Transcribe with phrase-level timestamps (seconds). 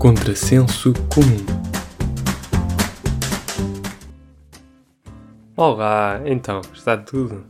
[0.00, 1.44] Contrassenso comum.
[5.54, 7.44] Olá, então, está tudo?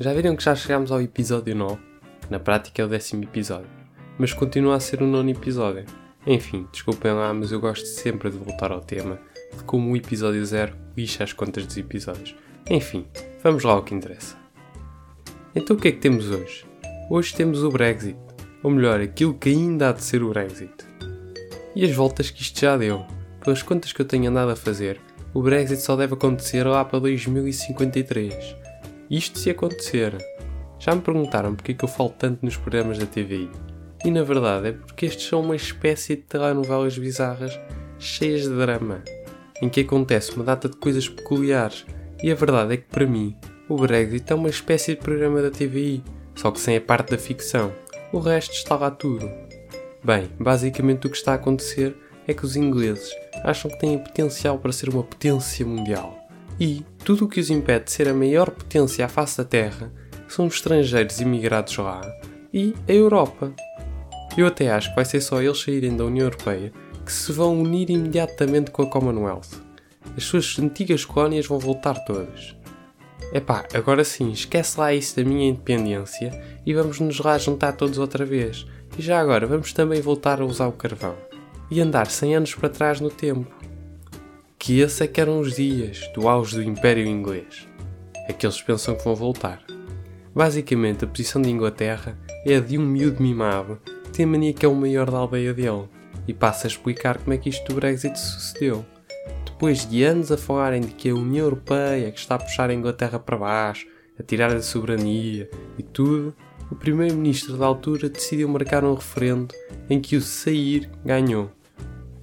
[0.00, 1.80] Já viram que já chegámos ao episódio 9?
[2.28, 3.70] Na prática é o décimo episódio,
[4.18, 5.84] mas continua a ser o nono episódio.
[6.26, 9.20] Enfim, desculpem lá, mas eu gosto sempre de voltar ao tema
[9.56, 12.34] de como o episódio 0 lixa as contas dos episódios.
[12.68, 13.06] Enfim,
[13.40, 14.36] vamos lá ao que interessa.
[15.54, 16.66] Então o que é que temos hoje?
[17.08, 18.18] Hoje temos o Brexit,
[18.64, 20.92] ou melhor, aquilo que ainda há de ser o Brexit.
[21.74, 23.04] E as voltas que isto já deu.
[23.42, 25.00] Pelas contas que eu tenho andado a fazer,
[25.34, 28.56] o Brexit só deve acontecer lá para 2053.
[29.10, 30.16] Isto se acontecer.
[30.78, 33.50] Já me perguntaram porque é que eu falo tanto nos programas da TVI.
[34.04, 37.58] E na verdade é porque estes são uma espécie de telenovelas bizarras
[37.98, 39.02] cheias de drama,
[39.62, 41.84] em que acontece uma data de coisas peculiares.
[42.22, 43.36] E a verdade é que para mim,
[43.68, 46.02] o Brexit é uma espécie de programa da TVI,
[46.34, 47.72] só que sem a parte da ficção.
[48.12, 49.28] O resto está lá tudo.
[50.04, 51.96] Bem, basicamente o que está a acontecer
[52.28, 53.10] é que os ingleses
[53.42, 56.18] acham que têm potencial para ser uma potência mundial.
[56.60, 59.90] E tudo o que os impede de ser a maior potência à face da Terra
[60.28, 62.02] são os estrangeiros imigrados lá
[62.52, 63.52] e a Europa.
[64.36, 66.70] Eu até acho que vai ser só eles saírem da União Europeia
[67.04, 69.62] que se vão unir imediatamente com a Commonwealth.
[70.16, 72.54] As suas antigas colónias vão voltar todas.
[73.32, 76.30] Epá, agora sim, esquece lá isso da minha independência
[76.64, 78.66] e vamos nos lá juntar todos outra vez.
[78.98, 81.16] E já agora, vamos também voltar a usar o carvão.
[81.70, 83.52] E andar 100 anos para trás no tempo.
[84.58, 87.68] Que esse é que eram os dias do auge do Império Inglês.
[88.28, 89.62] Aqueles pensam que vão voltar.
[90.34, 94.52] Basicamente, a posição de Inglaterra é a de um miúdo mimado que tem a mania
[94.52, 95.88] que é o maior da aldeia dele.
[96.26, 98.84] E passa a explicar como é que isto do Brexit sucedeu
[99.54, 102.74] depois de anos a falarem de que a União Europeia que está a puxar a
[102.74, 103.86] Inglaterra para baixo,
[104.18, 106.34] a tirar a soberania e tudo,
[106.70, 109.54] o primeiro-ministro da altura decidiu marcar um referendo
[109.88, 111.50] em que o sair ganhou.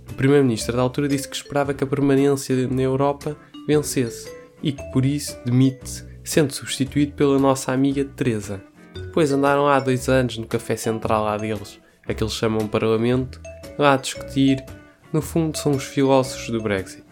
[0.09, 3.35] O primeiro-ministro da altura disse que esperava que a permanência na Europa
[3.67, 8.61] vencesse e que por isso demite-se, sendo substituído pela nossa amiga Teresa.
[8.93, 13.41] Depois andaram há dois anos no café central lá deles, a que eles chamam Parlamento,
[13.77, 14.63] lá a discutir.
[15.11, 17.03] No fundo, são os filósofos do Brexit.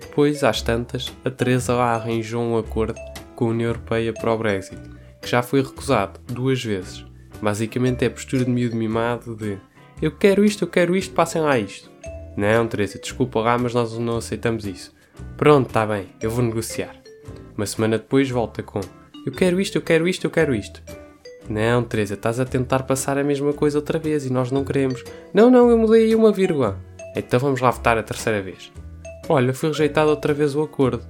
[0.00, 3.00] Depois, às tantas, a Teresa lá arranjou um acordo
[3.34, 4.80] com a União Europeia para o Brexit,
[5.22, 7.04] que já foi recusado duas vezes.
[7.40, 9.58] Basicamente é a postura de miúdo mimado de
[10.00, 11.90] eu quero isto, eu quero isto, passem lá isto.
[12.36, 14.92] Não, Teresa, desculpa lá, mas nós não aceitamos isso.
[15.36, 16.96] Pronto, está bem, eu vou negociar.
[17.56, 18.80] Uma semana depois volta com
[19.24, 20.82] eu quero isto, eu quero isto, eu quero isto.
[21.48, 25.04] Não, Teresa, estás a tentar passar a mesma coisa outra vez e nós não queremos.
[25.32, 26.78] Não, não, eu mudei aí uma vírgula.
[27.14, 28.72] Então vamos lá votar a terceira vez.
[29.28, 31.04] Olha, foi rejeitado outra vez o acordo.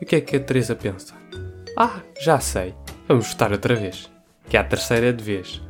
[0.00, 1.14] E o que é que a Teresa pensa?
[1.78, 2.74] Ah, já sei.
[3.06, 4.10] Vamos votar outra vez.
[4.48, 5.60] Que é a terceira de vez.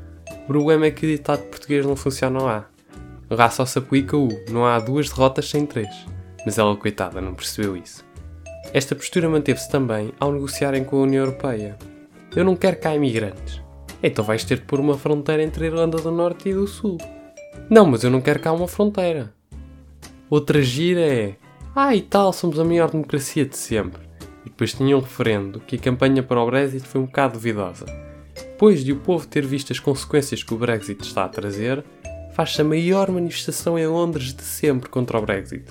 [0.45, 2.67] O problema é que o ditado português não funciona lá.
[3.29, 5.89] Lá só se aplica o não há duas derrotas sem três.
[6.45, 8.05] Mas ela, coitada, não percebeu isso.
[8.73, 11.77] Esta postura manteve-se também ao negociarem com a União Europeia.
[12.37, 13.61] Eu não quero cá imigrantes.
[14.03, 16.99] Então vais ter de pôr uma fronteira entre a Irlanda do Norte e do Sul.
[17.71, 19.33] Não, mas eu não quero cá uma fronteira.
[20.29, 21.37] Outra gira é
[21.77, 24.04] ah, e tal, somos a maior democracia de sempre.
[24.45, 27.87] E depois tinha um referendo que a campanha para o Brexit foi um bocado duvidosa.
[28.35, 31.85] Depois de o povo ter visto as consequências que o Brexit está a trazer,
[32.35, 35.65] faz-se a maior manifestação em Londres de sempre contra o Brexit.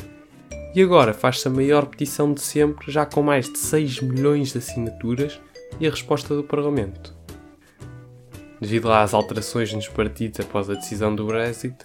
[0.75, 4.57] E agora faz-se a maior petição de sempre, já com mais de 6 milhões de
[4.57, 5.39] assinaturas,
[5.79, 7.16] e a resposta do Parlamento.
[8.59, 11.75] Devido às alterações nos partidos após a decisão do Brexit,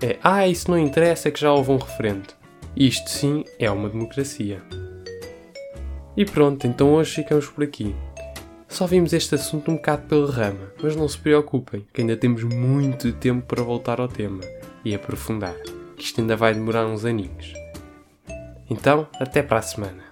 [0.00, 2.28] é ah, isso não interessa, é que já houve um referendo.
[2.76, 4.62] Isto sim é uma democracia.
[6.16, 7.92] E pronto, então hoje ficamos por aqui.
[8.68, 12.44] Só vimos este assunto um bocado pela rama, mas não se preocupem, que ainda temos
[12.44, 14.40] muito tempo para voltar ao tema
[14.84, 15.56] e aprofundar,
[15.96, 17.52] que isto ainda vai demorar uns aninhos.
[18.70, 20.04] Então, até para a semana.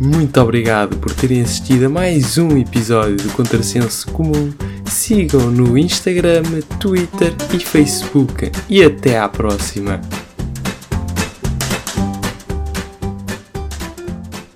[0.00, 4.52] Muito obrigado por terem assistido a mais um episódio do Contrassenso Comum.
[4.88, 6.42] Sigam no Instagram,
[6.80, 8.50] Twitter e Facebook.
[8.68, 10.00] E até à próxima!